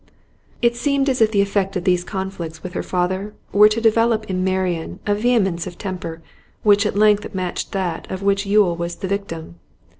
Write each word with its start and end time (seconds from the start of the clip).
It 0.63 0.75
seemed 0.75 1.09
as 1.09 1.21
if 1.21 1.29
the 1.29 1.43
effect 1.43 1.75
of 1.75 1.83
these 1.83 2.03
conflicts 2.03 2.63
with 2.63 2.73
her 2.73 2.81
father 2.81 3.35
were 3.51 3.69
to 3.69 3.79
develop 3.79 4.27
in 4.27 4.43
Marian 4.43 4.99
a 5.05 5.13
vehemence 5.13 5.67
of 5.67 5.77
temper 5.77 6.23
which 6.63 6.87
at 6.87 6.97
length 6.97 7.35
matched 7.35 7.71
that 7.73 8.09
of 8.09 8.23
which 8.23 8.43
Yule 8.43 8.75
was 8.75 8.95
the 8.95 9.07
victim. 9.07 9.59